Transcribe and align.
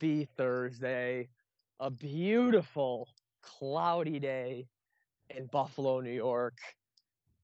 Happy 0.00 0.28
Thursday. 0.36 1.28
A 1.80 1.90
beautiful, 1.90 3.08
cloudy 3.42 4.20
day 4.20 4.68
in 5.36 5.46
Buffalo, 5.46 5.98
New 5.98 6.12
York. 6.12 6.56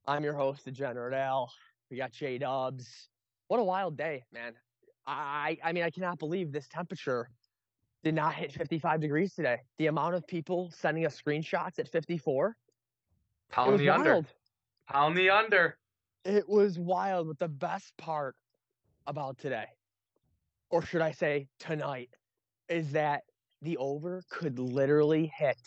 I'm 0.06 0.22
your 0.22 0.34
host, 0.34 0.64
Degenerate 0.64 1.14
Al. 1.14 1.50
We 1.90 1.96
got 1.96 2.12
J 2.12 2.38
Dubs. 2.38 3.08
What 3.48 3.58
a 3.58 3.64
wild 3.64 3.96
day, 3.96 4.22
man. 4.32 4.52
I 5.04 5.58
I 5.64 5.72
mean, 5.72 5.82
I 5.82 5.90
cannot 5.90 6.20
believe 6.20 6.52
this 6.52 6.68
temperature 6.68 7.28
did 8.04 8.14
not 8.14 8.34
hit 8.34 8.52
55 8.52 9.00
degrees 9.00 9.34
today. 9.34 9.58
The 9.78 9.88
amount 9.88 10.14
of 10.14 10.24
people 10.24 10.70
sending 10.70 11.04
us 11.06 11.20
screenshots 11.20 11.80
at 11.80 11.88
54. 11.88 12.50
It 12.50 13.52
Pound 13.52 13.80
the 13.80 13.88
under. 13.88 14.12
wild. 14.12 14.26
Pound 14.88 15.16
the 15.16 15.28
under. 15.28 15.76
It 16.24 16.48
was 16.48 16.78
wild. 16.78 17.26
But 17.26 17.40
the 17.40 17.48
best 17.48 17.96
part 17.96 18.36
about 19.08 19.38
today, 19.38 19.66
or 20.70 20.82
should 20.82 21.02
I 21.02 21.10
say 21.10 21.48
tonight, 21.58 22.10
is 22.68 22.92
that 22.92 23.22
the 23.62 23.76
over 23.78 24.22
could 24.30 24.58
literally 24.58 25.32
hit 25.36 25.58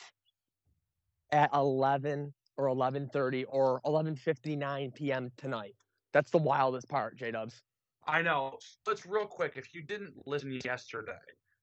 at 1.31 1.49
11 1.53 2.33
or 2.57 2.67
11:30 2.67 3.45
or 3.49 3.81
11:59 3.85 4.93
p.m. 4.95 5.31
tonight. 5.37 5.75
That's 6.13 6.31
the 6.31 6.37
wildest 6.37 6.89
part, 6.89 7.17
J 7.17 7.31
Dubs. 7.31 7.61
I 8.07 8.21
know. 8.21 8.57
Let's 8.85 9.05
real 9.05 9.25
quick. 9.25 9.53
If 9.55 9.75
you 9.75 9.81
didn't 9.81 10.13
listen 10.25 10.59
yesterday, 10.63 11.19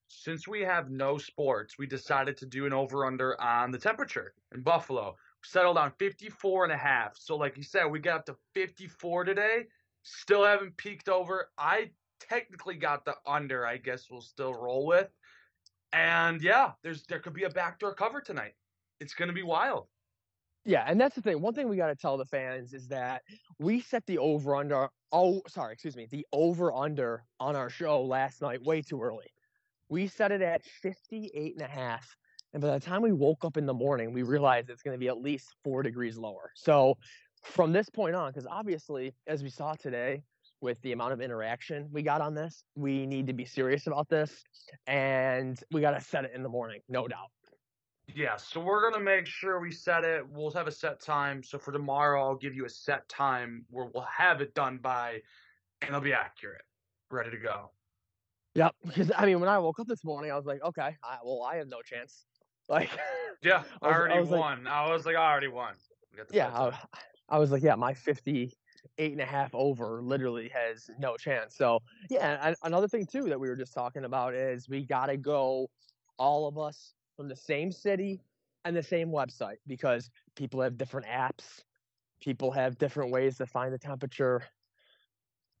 since 0.07 0.47
we 0.47 0.61
have 0.61 0.91
no 0.91 1.17
sports, 1.17 1.77
we 1.77 1.87
decided 1.87 2.37
to 2.37 2.45
do 2.45 2.65
an 2.65 2.73
over 2.73 3.05
under 3.05 3.39
on 3.41 3.71
the 3.71 3.79
temperature 3.79 4.33
in 4.53 4.61
Buffalo. 4.61 5.15
We 5.41 5.47
settled 5.47 5.77
on 5.77 5.91
54 5.97 6.65
and 6.65 6.73
a 6.73 6.77
half. 6.77 7.17
So, 7.17 7.35
like 7.35 7.57
you 7.57 7.63
said, 7.63 7.85
we 7.85 7.99
got 7.99 8.19
up 8.19 8.25
to 8.27 8.35
54 8.53 9.23
today. 9.23 9.63
Still 10.03 10.45
haven't 10.45 10.77
peaked 10.77 11.09
over. 11.09 11.49
I 11.57 11.89
technically 12.19 12.75
got 12.75 13.05
the 13.05 13.15
under. 13.25 13.65
I 13.65 13.77
guess 13.77 14.05
we'll 14.09 14.21
still 14.21 14.53
roll 14.53 14.85
with. 14.85 15.09
And 15.93 16.41
yeah, 16.41 16.71
there's 16.83 17.03
there 17.03 17.19
could 17.19 17.33
be 17.33 17.43
a 17.43 17.49
backdoor 17.49 17.93
cover 17.93 18.21
tonight. 18.21 18.53
It's 18.99 19.13
gonna 19.13 19.33
be 19.33 19.43
wild. 19.43 19.87
Yeah, 20.65 20.83
and 20.87 20.99
that's 20.99 21.15
the 21.15 21.21
thing. 21.21 21.41
One 21.41 21.53
thing 21.53 21.69
we 21.69 21.77
got 21.77 21.87
to 21.87 21.95
tell 21.95 22.17
the 22.17 22.25
fans 22.25 22.73
is 22.73 22.87
that 22.87 23.21
we 23.59 23.81
set 23.81 24.03
the 24.07 24.17
over 24.17 24.55
under. 24.55 24.89
Oh, 25.11 25.41
sorry, 25.47 25.73
excuse 25.73 25.95
me. 25.95 26.07
The 26.09 26.25
over 26.33 26.73
under 26.73 27.23
on 27.39 27.55
our 27.55 27.69
show 27.69 28.01
last 28.01 28.41
night 28.41 28.63
way 28.63 28.81
too 28.81 29.01
early. 29.01 29.31
We 29.89 30.07
set 30.07 30.31
it 30.31 30.41
at 30.41 30.63
58 30.63 31.53
and 31.53 31.61
a 31.61 31.67
half. 31.67 32.15
And 32.53 32.61
by 32.61 32.71
the 32.71 32.79
time 32.79 33.03
we 33.03 33.11
woke 33.11 33.45
up 33.45 33.57
in 33.57 33.67
the 33.67 33.73
morning, 33.73 34.11
we 34.11 34.23
realized 34.23 34.71
it's 34.71 34.81
going 34.81 34.95
to 34.95 34.99
be 34.99 35.07
at 35.07 35.21
least 35.21 35.53
four 35.63 35.83
degrees 35.83 36.17
lower. 36.17 36.51
So 36.55 36.97
from 37.43 37.71
this 37.71 37.89
point 37.89 38.15
on, 38.15 38.31
because 38.31 38.47
obviously, 38.49 39.13
as 39.27 39.43
we 39.43 39.49
saw 39.49 39.73
today, 39.73 40.23
with 40.61 40.81
the 40.81 40.91
amount 40.93 41.13
of 41.13 41.21
interaction 41.21 41.87
we 41.91 42.01
got 42.01 42.21
on 42.21 42.33
this, 42.33 42.63
we 42.75 43.05
need 43.05 43.27
to 43.27 43.33
be 43.33 43.45
serious 43.45 43.87
about 43.87 44.09
this. 44.09 44.43
And 44.87 45.59
we 45.71 45.81
got 45.81 45.91
to 45.91 46.01
set 46.01 46.25
it 46.25 46.31
in 46.33 46.43
the 46.43 46.49
morning, 46.49 46.81
no 46.89 47.07
doubt. 47.07 47.29
Yeah, 48.13 48.37
so 48.37 48.59
we're 48.61 48.87
gonna 48.91 49.03
make 49.03 49.25
sure 49.25 49.59
we 49.59 49.71
set 49.71 50.03
it. 50.03 50.23
We'll 50.29 50.51
have 50.51 50.67
a 50.67 50.71
set 50.71 50.99
time. 51.01 51.41
So 51.41 51.57
for 51.57 51.71
tomorrow, 51.71 52.21
I'll 52.23 52.35
give 52.35 52.53
you 52.53 52.65
a 52.65 52.69
set 52.69 53.09
time 53.09 53.65
where 53.71 53.87
we'll 53.91 54.03
have 54.03 54.41
it 54.41 54.53
done 54.53 54.77
by, 54.77 55.21
and 55.81 55.89
it'll 55.89 56.01
be 56.01 56.13
accurate, 56.13 56.61
ready 57.09 57.31
to 57.31 57.37
go. 57.37 57.71
Yep. 58.53 58.75
Because 58.85 59.11
I 59.17 59.25
mean, 59.25 59.39
when 59.39 59.49
I 59.49 59.57
woke 59.57 59.79
up 59.79 59.87
this 59.87 60.03
morning, 60.03 60.31
I 60.31 60.35
was 60.35 60.45
like, 60.45 60.63
okay, 60.63 60.95
I, 61.03 61.17
well, 61.23 61.41
I 61.41 61.55
have 61.57 61.67
no 61.67 61.81
chance. 61.81 62.25
Like, 62.69 62.89
Yeah, 63.43 63.63
I 63.81 63.87
I 63.87 63.89
was- 63.89 63.95
I 63.95 63.99
already 63.99 64.19
like- 64.29 64.39
won. 64.39 64.67
I 64.67 64.91
was 64.91 65.05
like, 65.05 65.15
I 65.15 65.31
already 65.31 65.49
won. 65.49 65.73
We 66.11 66.17
got 66.17 66.27
the 66.29 66.35
yeah. 66.35 66.47
I, 66.49 66.79
I 67.29 67.37
was 67.39 67.51
like, 67.51 67.61
yeah, 67.63 67.75
my 67.75 67.93
58 68.85 69.11
and 69.13 69.21
a 69.21 69.25
half 69.25 69.53
over 69.53 70.01
literally 70.01 70.49
has 70.49 70.89
no 70.99 71.17
chance. 71.17 71.55
So, 71.55 71.81
yeah, 72.09 72.39
and 72.41 72.55
another 72.63 72.87
thing 72.87 73.05
too 73.05 73.23
that 73.29 73.39
we 73.39 73.49
were 73.49 73.55
just 73.55 73.73
talking 73.73 74.05
about 74.05 74.33
is 74.33 74.69
we 74.69 74.85
got 74.85 75.07
to 75.07 75.17
go, 75.17 75.69
all 76.17 76.47
of 76.47 76.57
us 76.57 76.93
from 77.17 77.27
the 77.27 77.35
same 77.35 77.71
city 77.71 78.21
and 78.63 78.75
the 78.75 78.83
same 78.83 79.09
website 79.09 79.57
because 79.67 80.09
people 80.35 80.61
have 80.61 80.77
different 80.77 81.07
apps, 81.07 81.63
people 82.21 82.51
have 82.51 82.77
different 82.77 83.11
ways 83.11 83.37
to 83.37 83.45
find 83.45 83.73
the 83.73 83.77
temperature. 83.77 84.43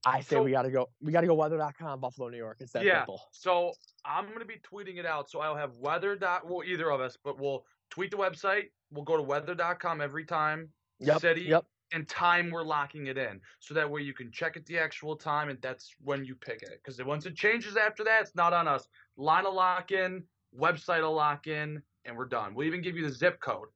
I 0.05 0.21
say 0.21 0.35
So- 0.35 0.43
we 0.43 0.51
got 0.51 0.63
to 0.63 0.71
go. 0.71 0.89
We 1.01 1.11
got 1.11 1.21
to 1.21 1.27
go 1.27 1.33
weather.com, 1.33 1.99
Buffalo, 1.99 2.29
New 2.29 2.37
York. 2.37 2.57
It's 2.59 2.73
that 2.73 2.83
yeah. 2.83 2.99
simple. 2.99 3.21
So 3.31 3.73
I'm 4.05 4.31
gonna 4.31 4.45
be 4.45 4.59
tweeting 4.59 4.97
it 4.97 5.05
out. 5.05 5.31
So 5.31 5.39
I'll 5.39 5.55
have 5.55 5.77
weather 5.77 6.15
dot 6.15 6.47
well 6.47 6.61
either 6.63 6.91
of 6.91 7.01
us, 7.01 7.17
but 7.23 7.39
we'll 7.39 7.65
tweet 7.89 8.11
the 8.11 8.17
website. 8.17 8.69
We'll 8.91 9.03
go 9.03 9.17
to 9.17 9.23
weather.com 9.23 10.01
every 10.01 10.25
time. 10.25 10.69
Yep. 10.99 11.21
City. 11.21 11.41
Yep. 11.41 11.65
And 11.91 12.07
time 12.09 12.49
we're 12.51 12.63
locking 12.63 13.07
it 13.07 13.17
in. 13.17 13.39
So 13.59 13.73
that 13.73 13.89
way 13.89 14.01
you 14.01 14.13
can 14.13 14.31
check 14.31 14.57
at 14.57 14.65
the 14.65 14.77
actual 14.77 15.15
time 15.15 15.49
and 15.49 15.61
that's 15.61 15.93
when 16.03 16.25
you 16.25 16.35
pick 16.35 16.61
it. 16.63 16.81
Because 16.83 17.01
once 17.03 17.25
it 17.25 17.35
changes 17.35 17.77
after 17.77 18.03
that, 18.03 18.21
it's 18.23 18.35
not 18.35 18.53
on 18.53 18.67
us. 18.67 18.87
Line 19.17 19.43
will 19.43 19.55
lock 19.55 19.91
in, 19.91 20.23
website 20.57 21.01
will 21.01 21.13
lock 21.13 21.47
in, 21.47 21.81
and 22.05 22.17
we're 22.17 22.25
done. 22.25 22.53
We'll 22.55 22.67
even 22.67 22.81
give 22.81 22.95
you 22.95 23.03
the 23.07 23.13
zip 23.13 23.39
code 23.39 23.67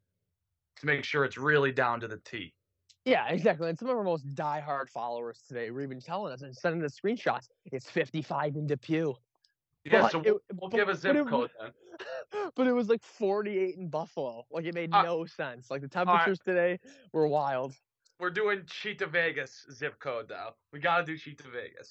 to 0.78 0.86
make 0.86 1.04
sure 1.04 1.24
it's 1.26 1.38
really 1.38 1.72
down 1.72 2.00
to 2.00 2.08
the 2.08 2.18
T. 2.26 2.54
Yeah, 3.06 3.28
exactly. 3.30 3.70
And 3.70 3.78
some 3.80 3.90
of 3.90 3.98
our 3.98 4.04
most 4.04 4.28
diehard 4.36 4.90
followers 4.90 5.42
today 5.48 5.72
were 5.72 5.82
even 5.82 6.00
telling 6.00 6.34
us 6.34 6.42
and 6.42 6.56
sending 6.56 6.84
us 6.84 7.00
screenshots. 7.00 7.48
It's 7.72 7.90
55 7.90 8.56
in 8.56 8.68
Depew. 8.68 9.14
Yeah, 9.86 10.02
But 10.02 10.12
so 10.12 10.20
we'll, 10.20 10.40
we'll 10.60 10.70
but- 10.70 10.78
give 10.78 10.90
a 10.90 10.96
zip 10.96 11.16
it- 11.16 11.28
code 11.28 11.50
then. 11.60 11.72
but 12.56 12.68
it 12.68 12.72
was 12.74 12.88
like 12.90 13.04
48 13.04 13.76
in 13.78 13.88
Buffalo. 13.90 14.46
Like 14.52 14.66
it 14.66 14.74
made 14.76 14.94
Uh, 14.94 15.02
no 15.04 15.26
sense. 15.26 15.70
Like 15.72 15.82
the 15.82 15.88
temperatures 15.88 16.40
today 16.40 16.80
were 17.14 17.28
wild. 17.28 17.74
We're 18.20 18.30
doing 18.30 18.60
Cheektowaga 18.64 19.48
zip 19.72 20.00
code 20.00 20.28
though. 20.28 20.52
We 20.74 20.80
gotta 20.80 21.06
do 21.06 21.16
Cheektowaga. 21.16 21.88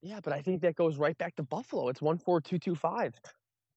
Yeah, 0.00 0.20
but 0.22 0.32
I 0.32 0.40
think 0.40 0.62
that 0.62 0.76
goes 0.76 0.96
right 0.96 1.16
back 1.18 1.36
to 1.36 1.42
Buffalo. 1.42 1.88
It's 1.88 2.00
14225. 2.00 3.14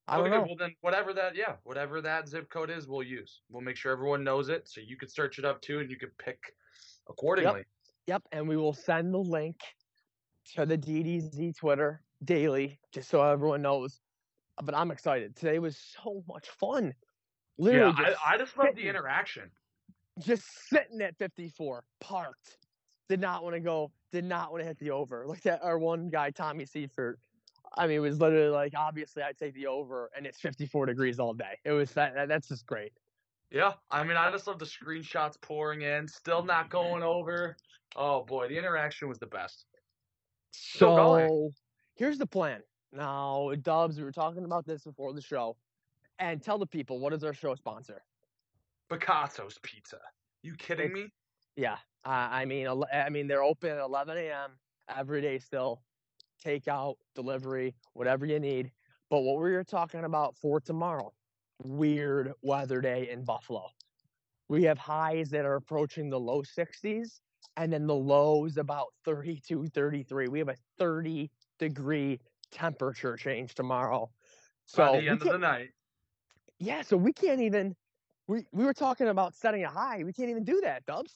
I 0.07 0.18
don't 0.18 0.28
okay, 0.28 0.35
know. 0.35 0.41
well 0.44 0.56
then 0.57 0.75
whatever 0.81 1.13
that 1.13 1.35
yeah, 1.35 1.56
whatever 1.63 2.02
that 2.02 2.28
zip 2.28 2.50
code 2.50 2.69
is, 2.69 2.88
we'll 2.88 3.03
use. 3.03 3.41
We'll 3.50 3.62
make 3.62 3.75
sure 3.75 3.91
everyone 3.91 4.24
knows 4.24 4.50
it 4.50 4.68
so 4.68 4.81
you 4.81 4.97
can 4.97 5.09
search 5.09 5.38
it 5.38 5.46
up 5.46 5.62
too 5.62 5.79
and 5.79 5.90
you 5.91 5.97
can 5.97 6.09
pick 6.18 6.40
accordingly. 7.09 7.63
Yep, 8.08 8.23
and 8.31 8.47
we 8.47 8.58
will 8.58 8.73
send 8.73 9.13
the 9.13 9.19
link 9.19 9.58
to 10.56 10.66
the 10.66 10.78
DDZ 10.78 11.58
Twitter 11.58 12.02
daily 12.23 12.79
just 12.94 13.09
so 13.09 13.22
everyone 13.22 13.62
knows. 13.62 14.00
But 14.62 14.75
I'm 14.75 14.91
excited. 14.91 15.35
Today 15.35 15.59
was 15.59 15.78
so 15.78 16.23
much 16.28 16.47
fun. 16.47 16.94
Literally 17.58 17.94
Yeah, 17.97 18.09
just 18.09 18.25
I, 18.25 18.34
I 18.34 18.38
just 18.38 18.58
love 18.58 18.75
the 18.75 18.88
interaction. 18.88 19.52
Just 20.23 20.43
sitting 20.69 21.01
at 21.01 21.17
54, 21.17 21.83
parked. 21.99 22.57
Did 23.09 23.19
not 23.19 23.43
want 23.43 23.55
to 23.55 23.59
go. 23.59 23.91
Did 24.11 24.25
not 24.25 24.51
want 24.51 24.61
to 24.63 24.67
hit 24.67 24.79
the 24.79 24.91
over. 24.91 25.25
Like 25.27 25.41
that, 25.43 25.61
our 25.63 25.77
one 25.77 26.09
guy, 26.09 26.31
Tommy 26.31 26.65
Seifert. 26.65 27.19
I 27.77 27.87
mean, 27.87 27.97
it 27.97 27.99
was 27.99 28.19
literally 28.19 28.49
like, 28.49 28.73
obviously, 28.75 29.23
I'd 29.23 29.37
take 29.37 29.53
the 29.53 29.67
over, 29.67 30.09
and 30.15 30.25
it's 30.25 30.39
54 30.39 30.87
degrees 30.87 31.19
all 31.19 31.33
day. 31.33 31.57
It 31.63 31.71
was 31.71 31.91
that. 31.93 32.13
that- 32.15 32.27
That's 32.27 32.47
just 32.47 32.65
great. 32.65 32.91
Yeah, 33.49 33.73
I 33.89 34.03
mean, 34.05 34.15
I 34.15 34.31
just 34.31 34.47
love 34.47 34.59
the 34.59 34.65
screenshots 34.65 35.35
pouring 35.41 35.81
in, 35.81 36.07
still 36.07 36.43
not 36.43 36.69
going 36.69 37.03
over. 37.03 37.57
Oh 37.97 38.23
boy, 38.23 38.47
the 38.47 38.57
interaction 38.57 39.09
was 39.09 39.19
the 39.19 39.25
best. 39.25 39.65
Still 40.51 40.95
going. 40.95 41.27
So 41.27 41.51
here's 41.95 42.17
the 42.17 42.25
plan. 42.27 42.61
Now, 42.93 43.51
Dubs, 43.61 43.97
we 43.97 44.03
were 44.03 44.11
talking 44.13 44.45
about 44.45 44.65
this 44.65 44.83
before 44.83 45.11
the 45.13 45.21
show, 45.21 45.57
and 46.19 46.41
tell 46.41 46.57
the 46.57 46.65
people 46.65 46.99
what 46.99 47.11
is 47.11 47.25
our 47.25 47.33
show 47.33 47.53
sponsor. 47.55 48.01
Picasso's 48.91 49.57
Pizza. 49.63 50.00
You 50.44 50.56
kidding 50.56 50.91
me? 50.91 51.13
Yeah, 51.56 51.78
uh, 52.06 52.09
I 52.09 52.46
mean, 52.46 52.68
I 52.94 53.09
mean, 53.09 53.28
they're 53.28 53.44
open 53.44 53.69
at 53.72 53.79
11 53.79 54.18
a.m. 54.18 54.59
every 54.90 55.22
day 55.22 55.40
still. 55.40 55.84
Takeout, 56.44 56.96
delivery, 57.16 57.75
whatever 57.94 58.25
you 58.25 58.40
need. 58.40 58.72
But 59.09 59.22
what 59.22 59.41
we 59.41 59.52
were 59.52 59.63
talking 59.63 60.03
about 60.03 60.35
for 60.38 60.59
tomorrow, 60.59 61.13
weird 61.63 62.34
weather 62.41 62.82
day 62.82 63.09
in 63.09 63.23
Buffalo. 63.23 63.70
We 64.49 64.64
have 64.64 64.78
highs 64.78 65.29
that 65.29 65.46
are 65.46 65.55
approaching 65.55 66.09
the 66.09 66.20
low 66.20 66.41
60s, 66.44 67.22
and 67.55 67.72
then 67.72 67.87
the 67.87 67.96
lows 67.96 68.58
about 68.58 68.87
32, 69.05 69.67
33. 69.67 70.28
We 70.28 70.40
have 70.40 70.49
a 70.49 70.58
30 70.78 71.32
degree 71.59 72.20
temperature 72.52 73.16
change 73.16 73.53
tomorrow. 73.55 74.11
So 74.66 74.91
By 74.91 74.99
the 74.99 75.09
end 75.09 75.22
of 75.22 75.29
the 75.29 75.37
night. 75.37 75.70
yeah, 76.59 76.82
so 76.82 76.97
we 76.97 77.14
can't 77.14 77.41
even. 77.41 77.76
We 78.31 78.45
we 78.53 78.63
were 78.63 78.73
talking 78.73 79.09
about 79.09 79.35
setting 79.35 79.66
a 79.66 79.69
high. 79.69 80.03
We 80.05 80.13
can't 80.13 80.29
even 80.29 80.45
do 80.45 80.61
that, 80.61 80.85
Dubs. 80.85 81.16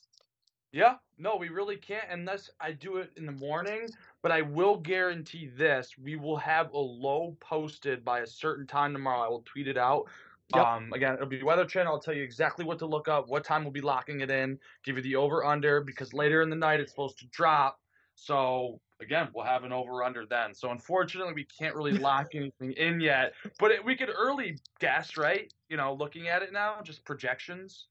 Yeah, 0.74 0.96
no, 1.18 1.38
we 1.38 1.48
really 1.48 1.78
can't 1.78 2.04
unless 2.12 2.50
I 2.60 2.74
do 2.74 2.98
it 2.98 3.12
in 3.16 3.26
the 3.26 3.32
morning. 3.32 3.88
But 4.22 4.34
I 4.34 4.42
will 4.42 4.76
guarantee 4.76 5.48
this: 5.48 5.98
we 5.98 6.18
will 6.18 6.36
have 6.36 6.74
a 6.74 6.78
low 6.78 7.38
posted 7.40 8.04
by 8.04 8.20
a 8.20 8.28
certain 8.28 8.68
time 8.68 8.92
tomorrow. 8.92 9.22
I 9.22 9.30
will 9.30 9.44
tweet 9.46 9.70
it 9.70 9.78
out. 9.78 10.10
Yep. 10.54 10.66
Um, 10.66 10.92
again, 10.94 11.14
it'll 11.14 11.26
be 11.26 11.42
Weather 11.42 11.64
Channel. 11.64 11.94
I'll 11.94 12.02
tell 12.02 12.14
you 12.14 12.22
exactly 12.22 12.66
what 12.66 12.80
to 12.80 12.86
look 12.86 13.08
up, 13.08 13.30
what 13.30 13.46
time 13.46 13.64
we'll 13.64 13.72
be 13.72 13.80
locking 13.80 14.20
it 14.20 14.30
in, 14.30 14.60
give 14.84 14.98
you 14.98 15.02
the 15.02 15.16
over 15.16 15.46
under 15.46 15.80
because 15.82 16.14
later 16.14 16.42
in 16.42 16.50
the 16.50 16.56
night 16.58 16.82
it's 16.82 16.92
supposed 16.92 17.18
to 17.20 17.28
drop. 17.28 17.80
So 18.16 18.82
again, 19.06 19.30
we'll 19.34 19.46
have 19.46 19.64
an 19.64 19.72
over 19.72 20.04
under 20.04 20.26
then. 20.26 20.54
So 20.54 20.72
unfortunately, 20.72 21.34
we 21.34 21.46
can't 21.46 21.76
really 21.76 21.94
lock 21.98 22.28
anything 22.34 22.74
in 22.74 23.00
yet. 23.00 23.34
But 23.60 23.72
it, 23.72 23.86
we 23.86 23.96
could 23.96 24.10
early 24.10 24.58
guess, 24.80 25.16
right? 25.18 25.52
You 25.70 25.78
know, 25.78 25.94
looking 25.94 26.28
at 26.28 26.42
it 26.42 26.52
now, 26.52 26.78
just 26.84 27.06
projections. 27.06 27.88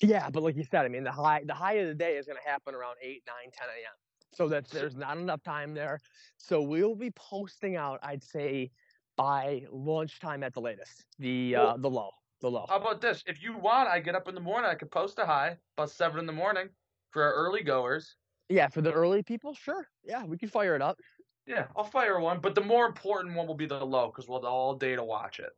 Yeah, 0.00 0.30
but 0.30 0.42
like 0.42 0.56
you 0.56 0.64
said, 0.64 0.84
I 0.84 0.88
mean, 0.88 1.04
the 1.04 1.12
high 1.12 1.42
the 1.44 1.54
high 1.54 1.74
of 1.74 1.88
the 1.88 1.94
day 1.94 2.16
is 2.16 2.26
going 2.26 2.38
to 2.42 2.48
happen 2.50 2.74
around 2.74 2.96
8, 3.02 3.22
9, 3.26 3.34
10 3.52 3.68
a.m. 3.68 3.94
So 4.34 4.48
that 4.48 4.68
there's 4.70 4.96
not 4.96 5.16
enough 5.16 5.42
time 5.44 5.74
there. 5.74 6.00
So 6.38 6.60
we'll 6.60 6.96
be 6.96 7.12
posting 7.12 7.76
out, 7.76 8.00
I'd 8.02 8.24
say, 8.24 8.72
by 9.16 9.62
lunchtime 9.70 10.42
at 10.42 10.52
the 10.54 10.60
latest. 10.60 11.04
The 11.18 11.54
Well- 11.54 11.68
uh, 11.68 11.76
the 11.76 11.90
low, 11.90 12.10
the 12.40 12.50
low. 12.50 12.66
How 12.68 12.76
about 12.76 13.00
this? 13.00 13.22
If 13.26 13.42
you 13.42 13.56
want, 13.56 13.88
I 13.88 14.00
get 14.00 14.14
up 14.16 14.28
in 14.28 14.34
the 14.34 14.40
morning. 14.40 14.68
I 14.70 14.74
could 14.74 14.90
post 14.90 15.18
a 15.18 15.26
high 15.26 15.56
about 15.76 15.90
seven 15.90 16.18
in 16.18 16.26
the 16.26 16.32
morning 16.32 16.68
for 17.10 17.22
our 17.22 17.32
early 17.32 17.62
goers. 17.62 18.16
Yeah, 18.48 18.68
for 18.68 18.82
the 18.82 18.92
early 18.92 19.22
people, 19.22 19.54
sure. 19.54 19.88
Yeah, 20.04 20.24
we 20.24 20.36
can 20.36 20.48
fire 20.48 20.74
it 20.74 20.82
up. 20.82 20.98
Yeah, 21.46 21.66
I'll 21.76 21.84
fire 21.84 22.20
one, 22.20 22.40
but 22.40 22.54
the 22.54 22.60
more 22.62 22.86
important 22.86 23.34
one 23.34 23.46
will 23.46 23.54
be 23.54 23.66
the 23.66 23.84
low 23.84 24.06
because 24.06 24.28
we'll 24.28 24.40
have 24.40 24.50
all 24.50 24.74
day 24.74 24.96
to 24.96 25.04
watch 25.04 25.40
it. 25.40 25.50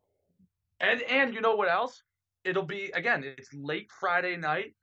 And 0.81 1.03
and 1.03 1.35
you 1.35 1.41
know 1.41 1.55
what 1.55 1.71
else? 1.71 2.03
It'll 2.45 2.65
be 2.65 2.91
again. 2.95 3.25
It's 3.25 3.53
late 3.55 3.91
Friday 4.01 4.37
night. 4.37 4.75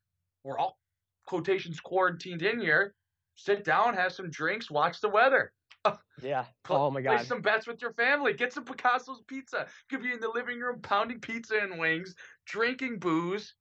We're 0.44 0.57
all 0.57 0.79
quotations 1.25 1.79
quarantined 1.79 2.41
in 2.41 2.59
here. 2.59 2.95
Sit 3.35 3.63
down, 3.63 3.95
have 3.95 4.13
some 4.13 4.29
drinks, 4.29 4.69
watch 4.69 5.01
the 5.01 5.09
weather. 5.09 5.51
Yeah. 6.21 6.45
Pl- 6.63 6.77
oh 6.77 6.91
my 6.91 7.01
god. 7.01 7.17
Play 7.17 7.25
some 7.25 7.41
bets 7.41 7.67
with 7.67 7.81
your 7.81 7.94
family. 7.94 8.33
Get 8.33 8.53
some 8.53 8.63
Picasso's 8.63 9.21
pizza. 9.27 9.67
Could 9.89 10.01
be 10.01 10.13
in 10.13 10.21
the 10.21 10.29
living 10.29 10.59
room 10.59 10.79
pounding 10.81 11.19
pizza 11.19 11.57
and 11.57 11.77
wings, 11.77 12.15
drinking 12.45 13.00
booze, 13.00 13.55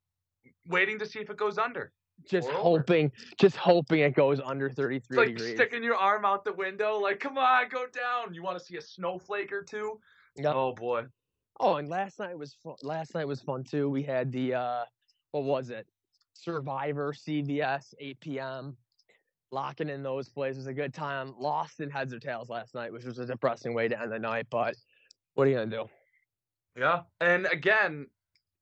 waiting 0.69 0.99
to 1.01 1.07
see 1.07 1.19
if 1.19 1.31
it 1.31 1.37
goes 1.37 1.59
under. 1.59 1.93
Just 2.29 2.49
over. 2.49 2.57
hoping, 2.59 3.13
just 3.39 3.57
hoping 3.57 4.01
it 4.01 4.15
goes 4.15 4.41
under 4.45 4.71
33 4.71 4.99
It's 4.99 5.11
like 5.17 5.29
degrees. 5.29 5.55
sticking 5.57 5.83
your 5.83 5.97
arm 5.97 6.25
out 6.25 6.45
the 6.45 6.53
window, 6.53 6.99
like, 6.99 7.21
come 7.21 7.39
on, 7.39 7.69
go 7.69 7.87
down. 7.87 8.35
You 8.35 8.43
want 8.43 8.59
to 8.59 8.65
see 8.65 8.77
a 8.77 8.83
snowflake 8.83 9.53
or 9.53 9.63
two? 9.63 9.99
Yep. 10.37 10.55
Oh 10.55 10.73
boy. 10.73 11.05
Oh, 11.61 11.77
and 11.77 11.89
last 11.89 12.19
night 12.19 12.37
was 12.39 12.55
fun. 12.63 12.75
last 12.83 13.15
night 13.15 13.27
was 13.27 13.41
fun 13.41 13.65
too. 13.65 13.89
We 13.91 14.03
had 14.03 14.33
the 14.33 14.55
uh, 14.55 14.85
what 15.33 15.45
was 15.45 15.71
it? 15.71 15.87
Survivor 16.35 17.13
CVS 17.13 17.95
8 18.01 18.21
p.m. 18.21 18.77
Locking 19.51 19.91
in 19.91 20.03
those 20.03 20.31
plays 20.31 20.57
was 20.57 20.67
a 20.67 20.73
good 20.73 20.95
time. 20.95 21.35
Lost 21.39 21.81
in 21.81 21.91
heads 21.91 22.15
or 22.15 22.19
tails 22.19 22.49
last 22.49 22.75
night, 22.75 22.91
which 22.93 23.05
was 23.05 23.19
a 23.19 23.27
depressing 23.27 23.75
way 23.75 23.87
to 23.89 24.01
end 24.01 24.11
the 24.11 24.19
night. 24.19 24.47
But 24.51 24.75
what 25.35 25.47
are 25.47 25.51
you 25.51 25.57
gonna 25.57 25.71
do? 25.71 25.89
Yeah. 26.75 27.03
And 27.21 27.47
again, 27.47 28.07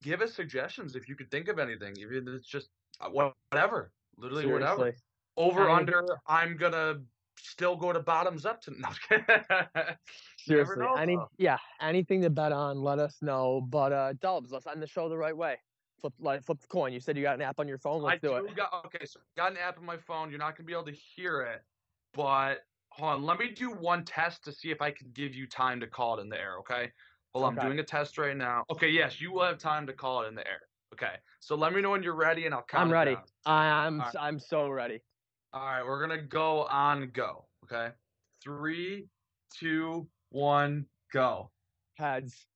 give 0.02 0.20
us 0.20 0.34
suggestions 0.34 0.96
if 0.96 1.08
you 1.08 1.14
could 1.14 1.30
think 1.30 1.46
of 1.46 1.60
anything. 1.60 1.94
If 1.96 2.10
it's 2.10 2.46
just 2.46 2.70
whatever, 3.08 3.92
literally 4.16 4.46
whatever. 4.46 4.94
Over 5.36 5.70
I- 5.70 5.76
under. 5.76 6.04
I'm 6.26 6.56
gonna 6.56 7.00
still 7.36 7.76
go 7.76 7.92
to 7.92 8.00
bottoms 8.00 8.44
up 8.44 8.60
to. 8.62 8.70
No, 8.78 8.88
I'm 8.88 8.94
just 8.94 9.08
kidding. 9.08 9.24
You 9.28 10.56
never 10.56 10.74
Seriously, 10.74 10.76
know, 10.78 10.94
any 10.94 11.16
though. 11.16 11.28
yeah, 11.38 11.58
anything 11.80 12.22
to 12.22 12.30
bet 12.30 12.52
on, 12.52 12.82
let 12.82 12.98
us 12.98 13.16
know. 13.22 13.60
But 13.60 13.92
uh, 13.92 14.12
Dubs, 14.20 14.52
let's 14.52 14.66
end 14.66 14.82
the 14.82 14.86
show 14.86 15.08
the 15.08 15.16
right 15.16 15.36
way. 15.36 15.56
Flip 16.00 16.14
like 16.18 16.44
flip 16.44 16.60
the 16.60 16.66
coin. 16.66 16.92
You 16.92 17.00
said 17.00 17.16
you 17.16 17.22
got 17.22 17.34
an 17.34 17.42
app 17.42 17.60
on 17.60 17.68
your 17.68 17.78
phone. 17.78 18.02
Let's 18.02 18.24
I 18.24 18.26
do 18.26 18.36
it. 18.36 18.56
got 18.56 18.84
okay. 18.86 19.04
So 19.04 19.20
I 19.20 19.40
got 19.40 19.52
an 19.52 19.58
app 19.58 19.78
on 19.78 19.84
my 19.84 19.98
phone. 19.98 20.30
You're 20.30 20.38
not 20.38 20.56
gonna 20.56 20.66
be 20.66 20.72
able 20.72 20.84
to 20.84 20.92
hear 20.92 21.42
it, 21.42 21.62
but 22.14 22.60
hold 22.88 23.12
on. 23.12 23.22
Let 23.22 23.38
me 23.38 23.50
do 23.50 23.70
one 23.70 24.04
test 24.04 24.42
to 24.44 24.52
see 24.52 24.70
if 24.70 24.80
I 24.80 24.90
can 24.90 25.08
give 25.12 25.34
you 25.34 25.46
time 25.46 25.78
to 25.80 25.86
call 25.86 26.18
it 26.18 26.22
in 26.22 26.28
the 26.28 26.38
air. 26.40 26.56
Okay. 26.60 26.90
On. 27.34 27.44
Okay. 27.44 27.60
I'm 27.60 27.66
doing 27.66 27.78
a 27.78 27.84
test 27.84 28.16
right 28.18 28.36
now. 28.36 28.64
Okay. 28.70 28.88
Yes, 28.88 29.20
you 29.20 29.32
will 29.32 29.44
have 29.44 29.58
time 29.58 29.86
to 29.86 29.92
call 29.92 30.22
it 30.24 30.28
in 30.28 30.34
the 30.34 30.46
air. 30.46 30.60
Okay. 30.94 31.14
So 31.40 31.54
let 31.54 31.72
me 31.72 31.80
know 31.80 31.90
when 31.90 32.02
you're 32.02 32.14
ready, 32.14 32.46
and 32.46 32.54
I'll 32.54 32.62
count. 32.62 32.86
I'm 32.86 32.92
ready. 32.92 33.14
down. 33.14 33.24
I'm 33.46 34.00
Alright. 34.00 34.14
I'm 34.18 34.38
so 34.38 34.68
ready. 34.68 35.00
All 35.52 35.64
right. 35.64 35.84
We're 35.84 36.00
gonna 36.00 36.22
go 36.22 36.64
on 36.64 37.10
go. 37.12 37.46
Okay. 37.64 37.92
Three, 38.42 39.08
two, 39.58 40.08
one, 40.30 40.86
go. 41.12 41.50
Heads. 41.94 42.46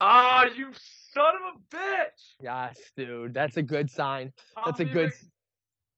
Ah, 0.00 0.46
you 0.56 0.68
son 1.12 1.34
of 1.34 1.56
a 1.56 1.76
bitch! 1.76 2.36
Yes, 2.40 2.78
dude. 2.96 3.34
That's 3.34 3.56
a 3.56 3.62
good 3.62 3.90
sign. 3.90 4.32
That's 4.64 4.80
a 4.80 4.84
good. 4.84 5.12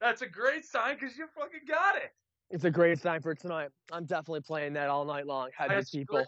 That's 0.01 0.23
a 0.23 0.27
great 0.27 0.65
sign 0.65 0.97
because 0.99 1.17
you 1.19 1.27
fucking 1.37 1.61
got 1.69 1.97
it. 1.97 2.13
It's 2.51 2.65
a 2.65 2.71
great 2.71 2.99
sign 2.99 3.21
for 3.21 3.35
tonight. 3.35 3.69
I'm 3.93 4.07
definitely 4.07 4.41
playing 4.41 4.73
that 4.73 4.89
all 4.89 5.05
night 5.05 5.27
long. 5.27 5.51
Heads 5.57 5.91
people. 5.91 6.25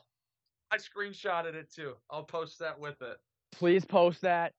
I 0.71 0.77
screenshotted 0.77 1.55
it 1.55 1.73
too. 1.75 1.95
I'll 2.11 2.25
post 2.25 2.59
that 2.61 2.79
with 2.79 3.01
it. 3.03 3.17
Please 3.53 3.85
post 3.85 4.21
that. 4.23 4.53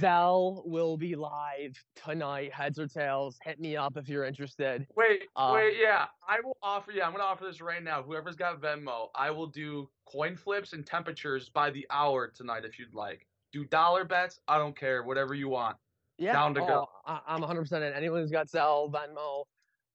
Zelle 0.00 0.66
will 0.66 0.96
be 0.96 1.14
live 1.14 1.72
tonight. 1.94 2.52
Heads 2.52 2.78
or 2.80 2.88
tails. 2.88 3.38
Hit 3.44 3.60
me 3.60 3.76
up 3.76 3.96
if 3.96 4.08
you're 4.08 4.24
interested. 4.24 4.86
Wait, 4.96 5.22
Uh, 5.36 5.52
wait, 5.54 5.76
yeah. 5.80 6.06
I 6.26 6.40
will 6.42 6.56
offer. 6.62 6.90
Yeah, 6.90 7.06
I'm 7.06 7.12
gonna 7.12 7.22
offer 7.24 7.44
this 7.44 7.60
right 7.60 7.82
now. 7.82 8.02
Whoever's 8.02 8.34
got 8.34 8.60
Venmo, 8.60 9.08
I 9.14 9.30
will 9.30 9.46
do 9.46 9.88
coin 10.06 10.36
flips 10.36 10.72
and 10.72 10.84
temperatures 10.84 11.48
by 11.48 11.70
the 11.70 11.86
hour 11.90 12.28
tonight 12.34 12.64
if 12.64 12.78
you'd 12.78 12.94
like. 12.94 13.24
Do 13.52 13.64
dollar 13.66 14.04
bets. 14.04 14.40
I 14.48 14.58
don't 14.58 14.76
care. 14.76 15.04
Whatever 15.04 15.34
you 15.34 15.48
want. 15.48 15.76
Yeah, 16.18 16.32
Down 16.32 16.54
to 16.54 16.60
go. 16.60 16.88
oh, 16.90 17.00
I, 17.06 17.20
I'm 17.28 17.40
100% 17.40 17.70
in. 17.72 17.92
Anyone 17.92 18.20
who's 18.20 18.32
got 18.32 18.48
Zelle, 18.48 18.90
Venmo, 18.90 19.44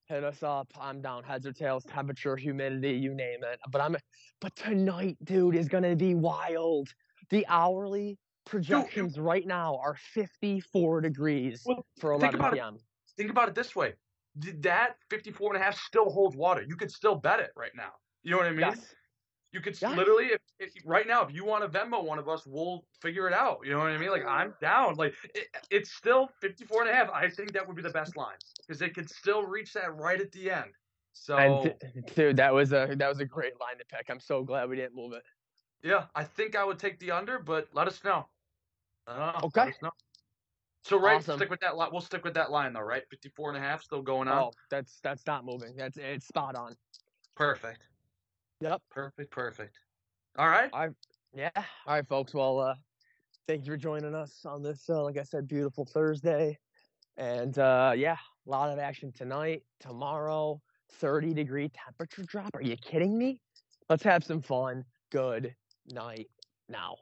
hit 0.05 0.23
us 0.23 0.41
up. 0.43 0.71
I'm 0.79 1.01
down. 1.01 1.23
Heads 1.25 1.45
or 1.45 1.51
tails, 1.51 1.83
temperature, 1.83 2.37
humidity, 2.37 2.93
you 2.93 3.13
name 3.13 3.43
it. 3.43 3.59
But 3.69 3.81
I'm. 3.81 3.97
But 4.39 4.55
tonight, 4.55 5.17
dude, 5.25 5.55
is 5.55 5.67
gonna 5.67 5.97
be 5.97 6.15
wild. 6.15 6.87
The 7.29 7.45
hourly 7.49 8.17
projections 8.45 9.19
right 9.19 9.45
now 9.45 9.77
are 9.77 9.95
54 9.95 11.01
degrees 11.01 11.63
Well, 11.65 11.85
for 11.99 12.11
think 12.19 12.33
11 12.33 12.39
about 12.39 12.75
it. 12.75 12.81
Think 13.17 13.29
about 13.29 13.49
it 13.49 13.55
this 13.55 13.75
way. 13.75 13.93
Th- 14.41 14.55
That 14.59 14.97
54 15.09 15.53
and 15.53 15.61
a 15.61 15.65
half 15.65 15.79
still 15.79 16.09
holds 16.09 16.35
water. 16.35 16.63
You 16.67 16.75
could 16.75 16.91
still 16.91 17.15
bet 17.15 17.39
it 17.39 17.51
right 17.55 17.71
now. 17.75 17.91
You 18.23 18.31
know 18.31 18.37
what 18.37 18.47
I 18.47 18.51
mean? 18.51 18.59
Yes. 18.61 18.95
You 19.51 19.61
could 19.61 19.79
Yes. 19.79 19.95
literally, 19.95 20.25
if, 20.27 20.41
if 20.59 20.73
right 20.83 21.05
now, 21.07 21.23
if 21.23 21.31
you 21.31 21.45
want 21.45 21.71
to 21.71 21.79
Venmo 21.79 22.03
one 22.03 22.17
of 22.17 22.27
us, 22.27 22.43
we'll 22.47 22.83
figure 23.01 23.27
it 23.27 23.33
out. 23.33 23.59
You 23.63 23.71
know 23.73 23.79
what 23.79 23.89
I 23.91 23.97
mean? 23.99 24.09
Like 24.09 24.25
I'm 24.25 24.55
down. 24.59 24.95
Like 24.95 25.13
it, 25.35 25.47
it's 25.69 25.93
still 25.93 26.29
54 26.41 26.81
and 26.81 26.89
a 26.89 26.93
half. 26.93 27.09
I 27.11 27.29
think 27.29 27.51
that 27.53 27.67
would 27.67 27.75
be 27.75 27.83
the 27.83 27.91
best 27.91 28.17
line 28.17 28.37
because 28.65 28.79
they 28.79 28.89
could 28.89 29.07
still 29.09 29.45
reach 29.45 29.73
that 29.73 29.95
right 29.95 30.19
at 30.19 30.31
the 30.31 30.49
end. 30.49 30.71
So 31.13 31.37
And 31.37 31.75
d- 31.79 32.01
dude, 32.15 32.37
that 32.37 32.51
was 32.51 32.73
a 32.73 32.95
that 32.97 33.07
was 33.07 33.19
a 33.19 33.25
great 33.25 33.59
line 33.59 33.77
to 33.77 33.85
pick. 33.85 34.09
I'm 34.09 34.19
so 34.19 34.41
glad 34.43 34.67
we 34.69 34.75
didn't 34.75 34.95
move 34.95 35.13
it. 35.13 35.21
yeah, 35.83 36.05
I 36.15 36.23
think 36.23 36.55
I 36.55 36.63
would 36.63 36.79
take 36.79 36.97
the 36.99 37.11
under, 37.11 37.37
but 37.37 37.67
let 37.73 37.87
us 37.87 38.03
know. 38.03 38.25
Uh, 39.07 39.39
Okay. 39.43 39.65
Let 39.65 39.69
us 39.69 39.81
know. 39.81 39.91
So 40.85 40.99
right, 40.99 41.15
Awesome. 41.15 41.37
stick 41.37 41.49
with 41.49 41.61
that 41.61 41.77
line. 41.77 41.89
We'll 41.93 42.01
stick 42.01 42.25
with 42.25 42.33
that 42.33 42.51
line 42.51 42.73
though, 42.73 42.81
right? 42.81 43.03
54 43.09 43.49
and 43.49 43.57
a 43.57 43.61
half 43.61 43.81
still 43.83 44.01
going 44.01 44.27
on. 44.27 44.37
Oh, 44.37 44.51
that's 44.69 44.99
that's 45.01 45.25
not 45.25 45.45
moving. 45.45 45.75
That's 45.77 45.97
it's 45.97 46.27
spot 46.27 46.55
on. 46.55 46.75
Perfect. 47.35 47.83
Yep. 48.59 48.81
Perfect. 48.91 49.31
Perfect. 49.31 49.77
All 50.37 50.49
right. 50.49 50.69
I 50.73 50.89
yeah. 51.33 51.49
All 51.55 51.63
right, 51.95 52.07
folks. 52.07 52.33
Well, 52.33 52.59
uh, 52.59 52.75
thank 53.47 53.65
you 53.65 53.71
for 53.71 53.77
joining 53.77 54.13
us 54.13 54.45
on 54.45 54.61
this, 54.61 54.89
uh, 54.89 55.01
like 55.03 55.17
I 55.17 55.23
said, 55.23 55.47
beautiful 55.47 55.85
Thursday. 55.85 56.59
And 57.15 57.57
uh, 57.57 57.93
yeah, 57.95 58.17
a 58.45 58.49
lot 58.49 58.69
of 58.69 58.77
action 58.77 59.11
tonight, 59.13 59.63
tomorrow, 59.79 60.61
30 60.93 61.33
degree 61.33 61.69
temperature 61.69 62.23
drop. 62.23 62.49
Are 62.55 62.61
you 62.61 62.75
kidding 62.75 63.17
me? 63.17 63.39
Let's 63.89 64.03
have 64.03 64.23
some 64.23 64.41
fun. 64.41 64.83
Good 65.11 65.55
night 65.87 66.27
now. 66.67 66.95